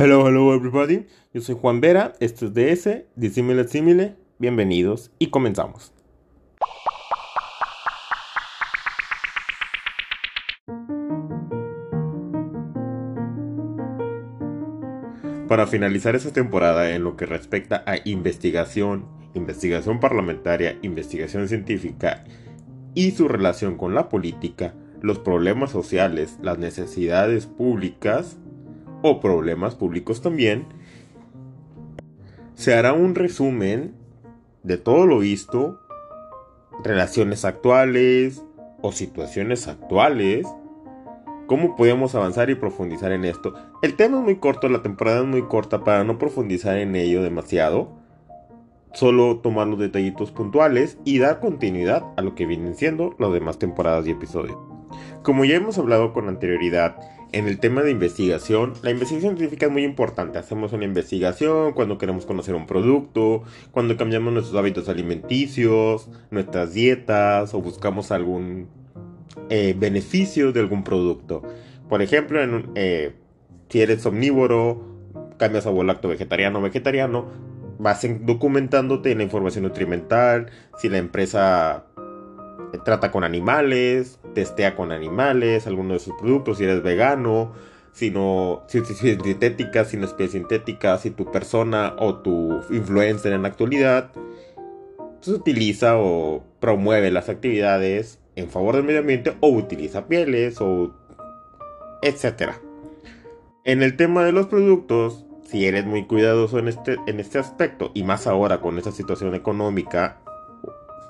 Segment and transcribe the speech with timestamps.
[0.00, 1.08] Hello, hello everybody.
[1.34, 4.14] Yo soy Juan Vera, esto es DS, Disímile Simile.
[4.38, 5.92] Bienvenidos y comenzamos.
[15.48, 19.04] Para finalizar esta temporada en lo que respecta a investigación,
[19.34, 22.22] investigación parlamentaria, investigación científica
[22.94, 28.36] y su relación con la política, los problemas sociales, las necesidades públicas,
[29.02, 30.66] o problemas públicos también,
[32.54, 33.94] se hará un resumen
[34.62, 35.80] de todo lo visto,
[36.82, 38.42] relaciones actuales
[38.82, 40.46] o situaciones actuales,
[41.46, 43.54] cómo podemos avanzar y profundizar en esto.
[43.82, 47.22] El tema es muy corto, la temporada es muy corta para no profundizar en ello
[47.22, 47.90] demasiado,
[48.92, 53.58] solo tomar los detallitos puntuales y dar continuidad a lo que vienen siendo las demás
[53.58, 54.67] temporadas y episodios.
[55.22, 56.96] Como ya hemos hablado con anterioridad,
[57.32, 60.38] en el tema de investigación, la investigación científica es muy importante.
[60.38, 67.52] Hacemos una investigación cuando queremos conocer un producto, cuando cambiamos nuestros hábitos alimenticios, nuestras dietas
[67.52, 68.68] o buscamos algún
[69.50, 71.42] eh, beneficio de algún producto.
[71.88, 73.12] Por ejemplo, en, eh,
[73.68, 74.84] si eres omnívoro,
[75.36, 77.26] cambias a volacto vegetariano vegetariano,
[77.78, 81.84] vas documentándote en la información nutrimental, si la empresa
[82.84, 87.52] trata con animales, testea con animales, algunos de sus productos, si eres vegano,
[87.92, 93.32] si no, si, es sintética, si no es sintética, si tu persona o tu influencer
[93.32, 99.48] en la actualidad pues, utiliza o promueve las actividades en favor del medio ambiente o
[99.48, 100.94] utiliza pieles o
[102.02, 102.60] etcétera.
[103.64, 107.90] En el tema de los productos, si eres muy cuidadoso en este, en este aspecto
[107.94, 110.20] y más ahora con esta situación económica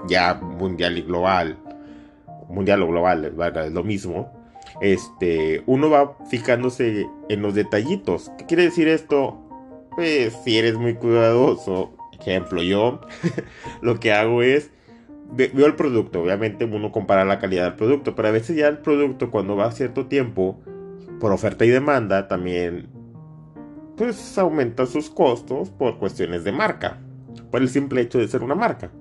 [0.08, 1.58] ya mundial y global,
[2.48, 4.32] mundial o global, es lo mismo,
[4.80, 8.30] este, uno va fijándose en los detallitos.
[8.38, 9.38] ¿Qué quiere decir esto?
[9.96, 13.00] Pues si eres muy cuidadoso, ejemplo, yo
[13.80, 14.70] lo que hago es,
[15.32, 18.78] veo el producto, obviamente uno compara la calidad del producto, pero a veces ya el
[18.78, 20.60] producto cuando va a cierto tiempo,
[21.20, 22.88] por oferta y demanda, también
[23.96, 26.98] pues aumenta sus costos por cuestiones de marca,
[27.50, 28.92] por el simple hecho de ser una marca.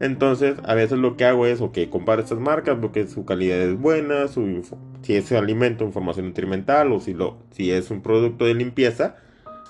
[0.00, 3.58] Entonces, a veces lo que hago es, ok, comparo estas marcas, veo que su calidad
[3.58, 4.62] es buena, su
[5.02, 9.16] si es alimento, información nutrimental, o si, lo, si es un producto de limpieza,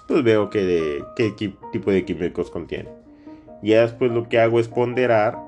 [0.07, 1.33] pues veo de, qué
[1.73, 2.91] tipo de químicos contiene.
[3.63, 5.39] Y después lo que hago es ponderar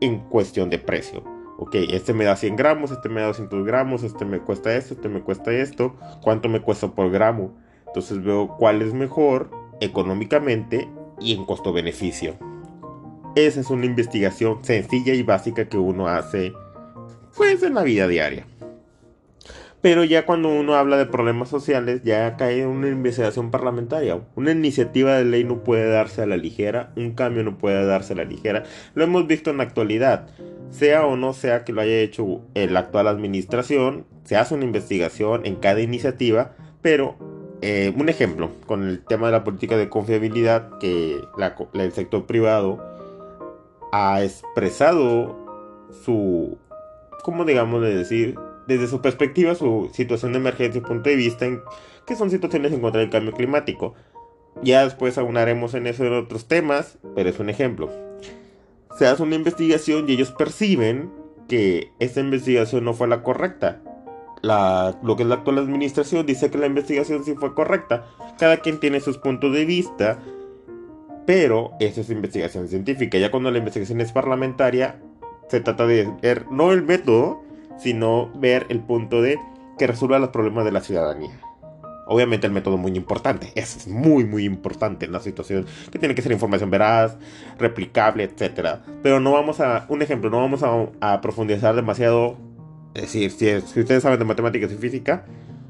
[0.00, 1.22] en cuestión de precio.
[1.58, 4.94] Ok, este me da 100 gramos, este me da 200 gramos, este me cuesta esto,
[4.94, 7.54] este me cuesta esto, cuánto me cuesta por gramo.
[7.86, 9.50] Entonces veo cuál es mejor
[9.80, 10.88] económicamente
[11.20, 12.51] y en costo-beneficio.
[13.34, 16.52] Esa es una investigación sencilla y básica que uno hace
[17.34, 18.46] pues en la vida diaria.
[19.80, 24.20] Pero ya cuando uno habla de problemas sociales, ya cae una investigación parlamentaria.
[24.36, 28.12] Una iniciativa de ley no puede darse a la ligera, un cambio no puede darse
[28.12, 28.62] a la ligera.
[28.94, 30.28] Lo hemos visto en la actualidad.
[30.70, 35.46] Sea o no sea que lo haya hecho la actual administración, se hace una investigación
[35.46, 37.16] en cada iniciativa, pero
[37.60, 41.20] eh, un ejemplo, con el tema de la política de confiabilidad que
[41.74, 42.91] el sector privado
[43.92, 45.36] ha expresado
[46.04, 46.58] su,
[47.22, 48.38] ¿cómo digamos de decir?
[48.66, 51.46] Desde su perspectiva, su situación de emergencia y punto de vista,
[52.06, 53.94] que son situaciones en contra del cambio climático.
[54.62, 57.90] Ya después aunaremos en eso en otros temas, pero es un ejemplo.
[58.98, 61.10] Se hace una investigación y ellos perciben
[61.48, 63.82] que esta investigación no fue la correcta.
[64.42, 68.06] Lo que es la actual administración dice que la investigación sí fue correcta.
[68.38, 70.18] Cada quien tiene sus puntos de vista
[71.26, 73.18] pero eso es investigación científica.
[73.18, 74.96] Ya cuando la investigación es parlamentaria,
[75.48, 77.42] se trata de ver no el método,
[77.78, 79.38] sino ver el punto de
[79.78, 81.30] que resuelva los problemas de la ciudadanía.
[82.06, 86.22] Obviamente el método muy importante, es muy muy importante en la situación, que tiene que
[86.22, 87.16] ser información veraz,
[87.58, 88.80] replicable, etc.
[89.02, 90.62] Pero no vamos a, un ejemplo, no vamos
[91.00, 92.36] a, profundizar demasiado,
[92.94, 95.26] es decir, si, ustedes saben de matemáticas y física,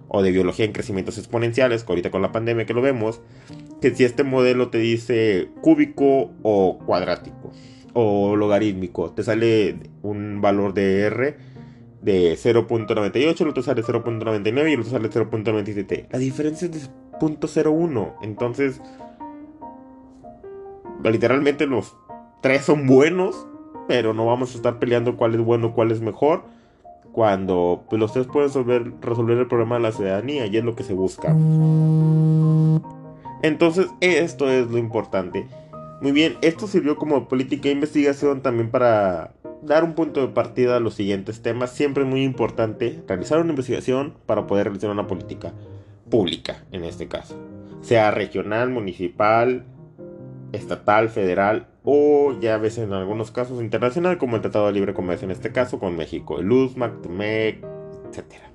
[0.09, 3.21] o de biología en crecimientos exponenciales, ahorita con la pandemia que lo vemos,
[3.83, 7.51] que si este modelo te dice cúbico o cuadrático
[7.93, 11.37] o logarítmico, te sale un valor de R
[12.01, 16.07] de 0.98, el otro sale 0.99 y el otro sale 0.97.
[16.11, 16.81] La diferencia es de
[17.21, 18.15] 0.01.
[18.23, 18.81] Entonces,
[21.05, 21.95] literalmente los
[22.41, 23.47] tres son buenos,
[23.89, 26.45] pero no vamos a estar peleando cuál es bueno, cuál es mejor
[27.13, 30.75] cuando pues, los tres pueden resolver, resolver el problema de la ciudadanía y es lo
[30.75, 31.37] que se busca.
[33.43, 35.47] Entonces, esto es lo importante.
[36.01, 40.77] Muy bien, esto sirvió como política de investigación también para dar un punto de partida
[40.77, 41.71] a los siguientes temas.
[41.71, 45.53] Siempre es muy importante realizar una investigación para poder realizar una política.
[46.11, 47.37] pública en este caso,
[47.81, 49.65] sea regional, municipal,
[50.53, 54.95] estatal, federal o ya a veces en algunos casos internacional como el Tratado de Libre
[54.95, 57.65] Comercio en este caso con México, el USMAC, TMEC,
[58.09, 58.53] etcétera.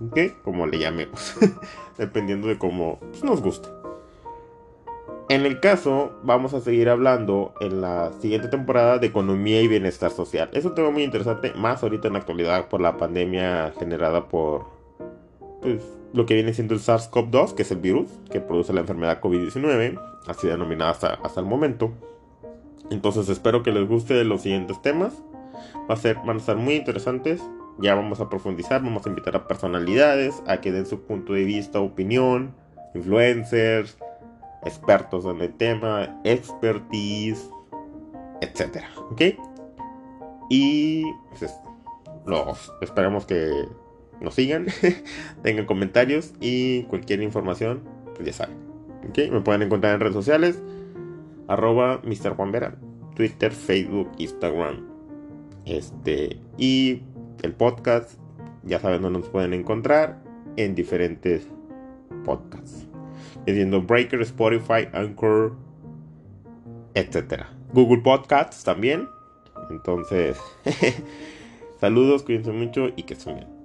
[0.00, 0.42] ¿Ok?
[0.42, 1.36] Como le llamemos,
[1.98, 3.68] dependiendo de cómo pues, nos guste.
[5.28, 10.12] En el caso, vamos a seguir hablando en la siguiente temporada de economía y bienestar
[10.12, 10.48] social.
[10.52, 14.66] Es un tema muy interesante, más ahorita en la actualidad por la pandemia generada por
[15.62, 15.82] pues,
[16.12, 20.00] lo que viene siendo el SARS-CoV-2, que es el virus que produce la enfermedad COVID-19,
[20.28, 21.90] así denominada hasta, hasta el momento.
[22.90, 25.12] Entonces espero que les guste los siguientes temas.
[25.90, 27.42] Va a ser, van a estar muy interesantes.
[27.78, 31.42] Ya vamos a profundizar, vamos a invitar a personalidades a que den su punto de
[31.42, 32.54] vista, opinión,
[32.94, 33.98] influencers,
[34.66, 37.48] expertos en el tema, expertise,
[38.40, 38.82] etc.
[39.10, 39.22] ¿Ok?
[40.50, 41.04] Y
[41.38, 41.54] pues,
[42.26, 43.50] los esperamos que
[44.20, 44.66] nos sigan,
[45.42, 47.82] tengan comentarios y cualquier información,
[48.14, 48.56] pues ya saben.
[49.08, 49.30] ¿Ok?
[49.30, 50.60] Me pueden encontrar en redes sociales
[51.48, 52.34] arroba Mr.
[52.34, 52.76] Juan Vera,
[53.14, 54.86] Twitter, Facebook, Instagram.
[55.64, 57.02] Este, y
[57.42, 58.18] el podcast,
[58.64, 60.22] ya saben dónde nos pueden encontrar
[60.56, 61.46] en diferentes
[62.24, 62.85] podcasts.
[63.54, 65.54] Siendo Breaker, Spotify, Anchor,
[66.94, 67.50] etcétera.
[67.72, 69.08] Google Podcasts también.
[69.70, 70.36] Entonces,
[71.80, 73.56] saludos, cuídense mucho y que estén bien.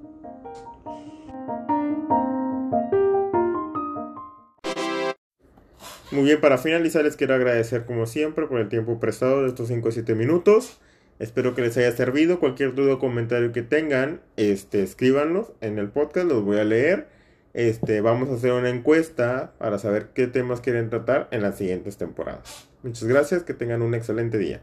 [6.12, 9.70] Muy bien, para finalizar les quiero agradecer como siempre por el tiempo prestado de estos
[9.70, 10.80] 5 o 7 minutos.
[11.20, 12.40] Espero que les haya servido.
[12.40, 17.08] Cualquier duda o comentario que tengan, este, escríbanlos en el podcast, los voy a leer.
[17.54, 21.98] Este, vamos a hacer una encuesta para saber qué temas quieren tratar en las siguientes
[21.98, 22.70] temporadas.
[22.84, 24.62] Muchas gracias, que tengan un excelente día.